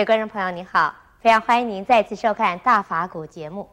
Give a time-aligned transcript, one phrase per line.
[0.00, 3.68] 各位观众朋友，您好，非常欢迎您再次收看《大法古》节目。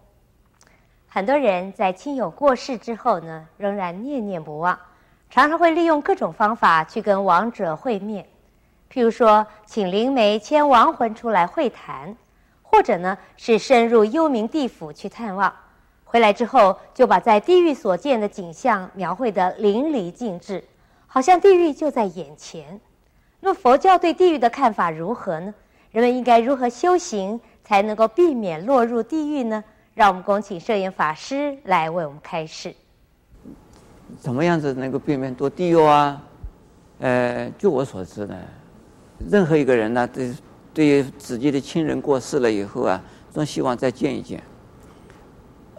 [1.08, 4.78] 很多人在亲友过世之后呢，仍然念念不忘，
[5.30, 8.26] 常常会利用各种方法去跟亡者会面，
[8.92, 12.14] 譬如说，请灵媒牵亡魂出来会谈，
[12.62, 15.54] 或者呢是深入幽冥地府去探望，
[16.04, 20.62] 回来之后就把在地狱所见的景象描绘得淋漓尽致，
[21.08, 22.82] 好像地狱就在眼前。
[23.40, 25.54] 那佛教对地狱的看法如何呢？
[25.98, 29.64] 人们应该如何修行才能够避免落入地狱呢？
[29.96, 32.72] 让我们恭请圣严法师来为我们开示。
[34.20, 36.22] 怎么样子能够避免堕地狱啊？
[37.00, 38.38] 呃，据我所知呢，
[39.28, 40.36] 任何一个人呢，对
[40.72, 44.44] 对于自己的亲人过世了以后啊，总希望再见一见。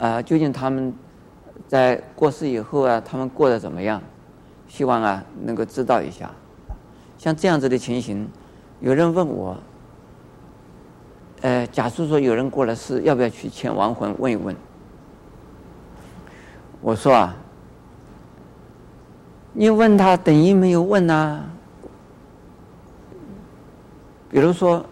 [0.01, 0.93] 啊、究竟他们
[1.69, 4.03] 在过世以后啊，他们过得怎么样？
[4.67, 6.29] 希望啊，能够知道一下。
[7.17, 8.29] 像这样子的情形，
[8.81, 9.57] 有人问我，
[11.41, 14.55] 呃，假如说有人过了世，要不要去牵亡魂问一问？
[16.81, 17.37] 我说啊，
[19.53, 21.45] 你问他等于没有问呐、
[24.31, 24.85] 比如说，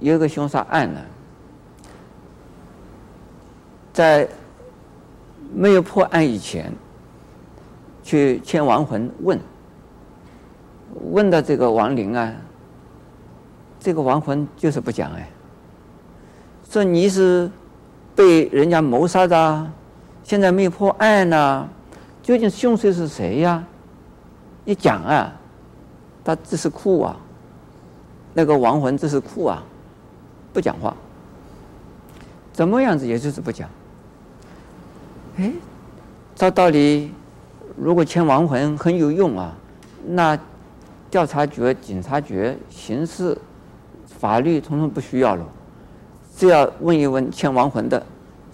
[0.00, 1.00] 有一个凶杀案呢，
[3.92, 4.28] 在
[5.54, 6.72] 没有破案以前，
[8.02, 9.40] 去牵亡魂问。
[11.10, 12.32] 问到这个亡灵啊，
[13.78, 15.28] 这个亡魂就是不讲哎，
[16.76, 17.50] 说你是
[18.14, 19.72] 被人家谋杀的，
[20.22, 21.66] 现在没破案呢，
[22.22, 23.64] 究竟凶手是谁呀？
[24.66, 25.32] 一讲啊，
[26.22, 27.16] 他只是哭啊，
[28.34, 29.62] 那个亡魂只是哭啊，
[30.52, 30.94] 不讲话，
[32.52, 33.66] 怎么样子也就是不讲。
[35.38, 35.50] 哎，
[36.34, 37.10] 照道理，
[37.74, 39.54] 如果牵亡魂很有用啊，
[40.06, 40.38] 那。
[41.08, 43.38] 调查局、警察局、刑事、
[44.18, 45.46] 法律，统统不需要了，
[46.36, 48.04] 只要问一问牵亡魂的，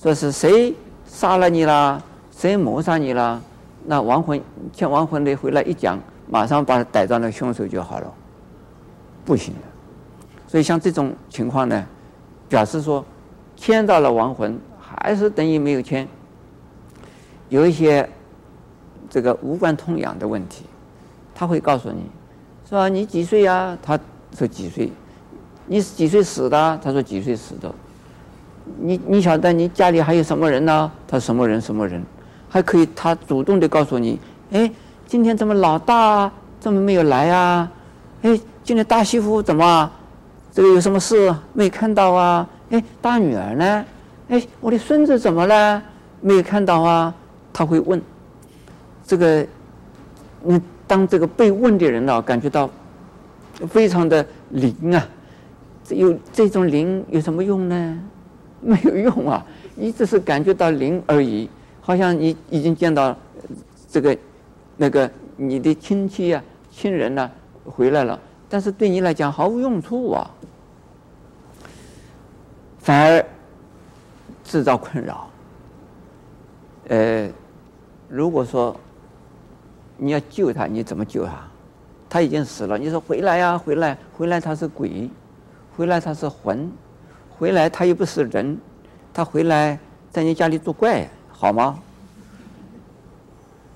[0.01, 0.73] 说是谁
[1.05, 2.01] 杀了你啦，
[2.31, 3.41] 谁谋杀你啦，
[3.85, 4.41] 那亡魂
[4.73, 5.99] 牵亡魂的回来一讲，
[6.31, 8.15] 马上把他逮到那凶手就好了。
[9.25, 9.61] 不行的，
[10.47, 11.85] 所以像这种情况呢，
[12.49, 13.05] 表示说
[13.57, 16.07] 牵到了亡魂，还是等于没有牵，
[17.49, 18.09] 有一些
[19.11, 20.65] 这个无关痛痒的问题，
[21.35, 22.05] 他会告诉你。
[22.65, 22.89] 是吧？
[22.89, 23.77] 你几岁呀？
[23.83, 23.99] 他
[24.39, 24.91] 说几岁？
[25.67, 26.81] 你是几岁死的？
[26.83, 27.73] 他说几岁死的？
[28.81, 30.91] 你你晓得你家里还有什么人呢？
[31.07, 32.03] 他什么人什么人？
[32.49, 34.19] 还可以他主动的告诉你，
[34.51, 34.71] 哎，
[35.07, 36.31] 今天怎么老大
[36.61, 37.71] 怎么没有来啊？
[38.23, 39.91] 哎，今天大媳妇怎么？
[40.53, 42.47] 这个有什么事没看到啊？
[42.71, 43.85] 哎，大女儿呢？
[44.29, 45.83] 哎，我的孙子怎么了？
[46.21, 47.15] 没有看到啊？
[47.53, 48.01] 他会问，
[49.07, 49.47] 这个，
[50.43, 50.61] 你。
[50.85, 52.69] 当这个被问的人呢，感觉到
[53.67, 55.09] 非常的灵啊，
[55.85, 58.03] 这有这种灵有什么用呢？
[58.61, 59.45] 没有用啊，
[59.75, 61.49] 你只是感觉到灵而已，
[61.81, 63.17] 好像你已经见到
[63.89, 64.17] 这个
[64.77, 67.31] 那个你的亲戚啊、亲人呐、
[67.65, 70.31] 回来了，但是对你来讲毫无用处啊，
[72.79, 73.25] 反而
[74.45, 75.29] 制造困扰。
[76.89, 77.29] 呃，
[78.09, 78.77] 如果说。
[79.99, 81.33] 你要救他，你怎么救他？
[82.09, 82.77] 他已经死了。
[82.77, 85.09] 你说回来呀，回来，回来他是鬼，
[85.77, 86.71] 回来他是魂，
[87.31, 88.59] 回来他又不是人，
[89.13, 89.79] 他回来
[90.11, 91.79] 在你家里作怪，好吗？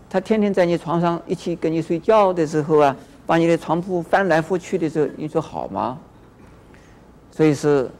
[0.09, 2.97] 他天天在你床上一起跟你睡觉的时候啊，
[3.27, 5.99] 把你的床铺翻来覆去的时候，你说好吗？
[7.31, 7.91] 所以是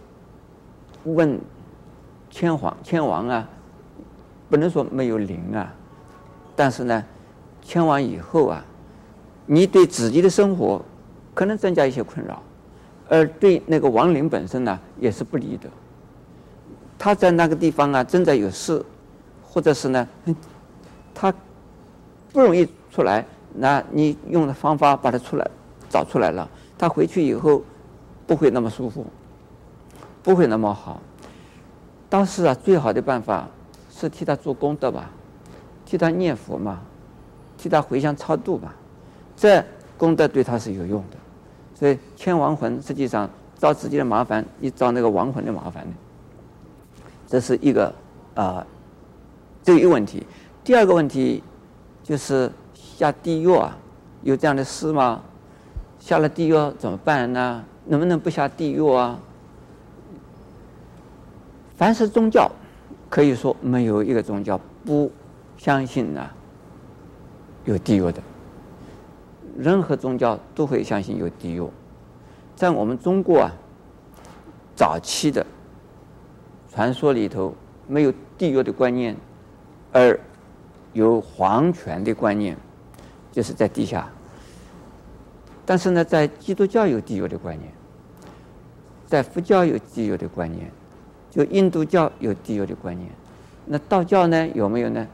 [1.05, 1.39] 问
[2.31, 3.49] 牵亡牵亡啊，
[4.49, 5.75] 不能说没有灵啊，
[6.55, 7.05] 但是呢。
[7.69, 8.65] 牵完以后啊，
[9.45, 10.81] 你对自己的生活
[11.35, 12.41] 可能增加一些困扰，
[13.09, 15.69] 而对那个亡灵本身呢也是不利的。
[16.99, 18.85] 他在那个地方啊正在有事，
[19.43, 20.09] 或者是呢，
[21.15, 21.33] 他
[22.33, 23.25] 不容易出来，
[23.55, 25.51] 那你用的方法把他出来
[25.89, 26.49] 找出来了，
[26.79, 27.63] 他回去以后
[28.27, 29.07] 不会那么舒服，
[30.23, 31.01] 不会那么好。
[32.09, 33.49] 当时啊，最好的办法
[33.91, 35.11] 是替他做功德吧，
[35.85, 36.81] 替他念佛嘛。
[37.59, 38.75] 替他回向超度吧，
[39.35, 39.65] 这
[39.97, 41.17] 功德对他是有用的。
[41.79, 45.95] 所以牵亡魂实际上造自己的麻烦，你造那个亡魂的麻烦呢。
[47.27, 47.87] 这是一个
[48.35, 48.67] 啊、呃，
[49.63, 50.27] 这一个问题。
[50.65, 51.43] 第二个问题
[52.03, 53.77] 就是下地狱啊，
[54.23, 55.21] 有这样的事吗？
[56.01, 57.63] 下了地狱怎么办呢？
[57.85, 59.19] 能不能不下地狱啊？
[61.77, 62.51] 凡是宗教，
[63.11, 65.13] 可以说没有一个宗教不
[65.59, 66.27] 相信呢。
[67.65, 68.23] 有地狱的，
[69.59, 71.67] 任何宗教都会相信有地狱。
[72.55, 73.53] 在我们中国啊，
[74.75, 75.45] 早期的
[76.71, 77.55] 传说里头
[77.87, 79.17] 没有地狱的观念，
[79.93, 80.19] 而
[80.93, 82.57] 有皇权的观念，
[83.33, 84.09] 就是在地下。
[85.65, 87.71] 但是呢，在基督教有地狱的观念，
[89.07, 90.71] 在佛教有地狱的观念，
[91.31, 93.11] 就印度教有地狱的观念。
[93.65, 95.07] 那道教呢，有没有呢？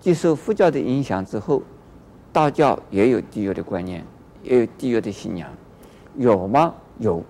[0.00, 1.62] 接受佛教的影响之后，
[2.32, 4.04] 道教也有地狱的观念，
[4.42, 5.48] 也有地狱的信仰，
[6.16, 6.74] 有吗？
[6.98, 7.24] 有。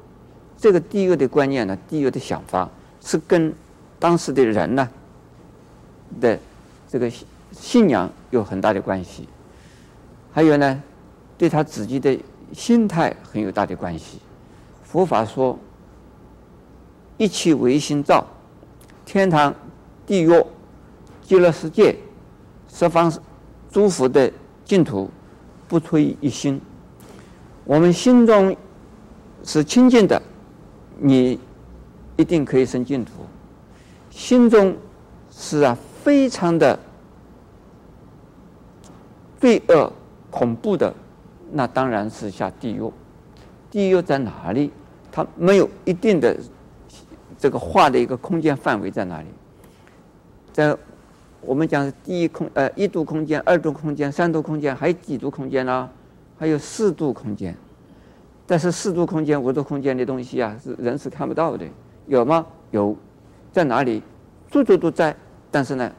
[0.56, 2.68] 这个地狱的观念呢，地狱的想法
[3.00, 3.52] 是跟
[3.98, 4.86] 当时的人呢
[6.20, 6.38] 的
[6.86, 7.10] 这个
[7.52, 9.26] 信仰有很大的关系，
[10.32, 10.82] 还有呢，
[11.38, 12.18] 对他自己的
[12.52, 14.18] 心态很有大的关系。
[14.84, 15.58] 佛法说，
[17.16, 18.26] 一切唯心造，
[19.06, 19.54] 天堂、
[20.04, 20.44] 地狱、
[21.22, 21.96] 极乐世界、
[22.68, 23.10] 十方
[23.70, 24.30] 诸佛的
[24.70, 25.10] 净土，
[25.66, 26.60] 不出于一心。
[27.64, 28.56] 我们心中
[29.42, 30.22] 是清净的。
[30.96, 31.40] 你
[32.16, 33.10] 一定可以生净土。
[34.10, 34.76] 心中
[35.28, 36.78] 是啊，非常的
[39.40, 39.92] 罪恶
[40.30, 40.94] 恐怖的，
[41.50, 42.92] 那当然是下地狱。
[43.72, 44.70] 地狱在哪里？
[45.10, 46.38] 它没有一定的
[47.36, 49.26] 这个画的一个空间范围在哪里？
[50.52, 50.78] 在
[51.42, 55.88] 我们讲第一空呃一度空间、二度空间、三度空间，还有几度空间呢？
[56.38, 57.54] 还有四度空间。
[58.46, 61.66] 但是四度空间、五度空间的东西啊，是人是看不到的，
[62.06, 62.44] 有吗？
[62.72, 62.96] 有，
[63.52, 64.02] 在哪里？
[64.50, 65.14] 处处都在。
[65.50, 65.92] 但是呢，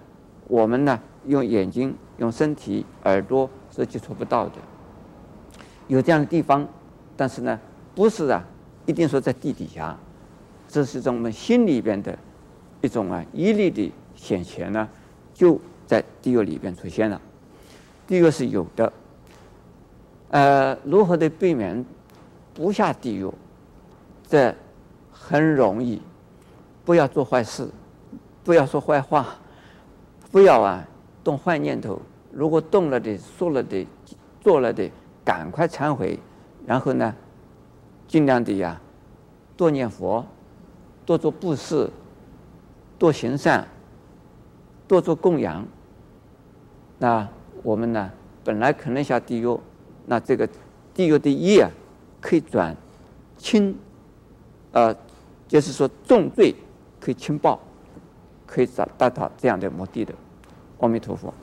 [0.47, 4.55] 我们呢，用眼睛、用身体、耳朵是接触不到的。
[5.87, 6.67] 有这样的地方，
[7.17, 7.59] 但是呢，
[7.95, 8.45] 不是啊，
[8.85, 9.97] 一定说在地底下，
[10.67, 12.17] 这是从我们心里边的
[12.81, 14.87] 一种啊，业力的显现呢，
[15.41, 17.19] 就在地狱里边出现了。
[18.05, 18.93] 地狱是有的，
[20.29, 21.83] 呃，如何的避免？
[22.53, 23.27] 不下地狱，
[24.27, 24.53] 这
[25.11, 25.99] 很容易。
[26.85, 27.67] 不要做坏事，
[28.43, 29.35] 不要说坏话，
[30.31, 30.87] 不要啊
[31.23, 31.99] 动坏念头。
[32.31, 33.87] 如果动了的、说了的、
[34.41, 34.91] 做了的，
[35.25, 36.19] 赶快忏悔。
[36.67, 37.15] 然后呢，
[38.07, 38.79] 尽量的呀，
[39.57, 40.23] 多念佛，
[41.03, 41.89] 多做布施，
[42.99, 43.67] 多行善，
[44.91, 45.65] 做做供养。
[46.99, 47.25] 那
[47.63, 48.11] 我们呢，
[48.43, 49.57] 本来可能下地狱，
[50.05, 50.45] 那这个
[50.93, 51.65] 地狱的业。
[52.19, 52.77] 可以转
[53.35, 53.75] 轻，
[54.73, 54.95] 呃，
[55.47, 56.53] 就是说重罪
[56.99, 57.59] 可以轻报，
[58.45, 60.13] 可以达达到这样的目的的。
[60.81, 61.33] 阿弥陀佛。